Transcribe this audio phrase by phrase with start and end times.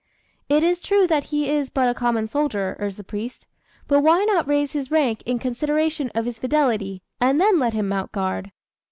[0.49, 3.45] "It is true that he is but a common soldier," urged the priest;
[3.87, 7.87] "but why not raise his rank in consideration of his fidelity, and then let him
[7.87, 8.51] mount guard?"